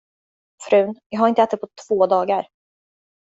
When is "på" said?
1.61-1.67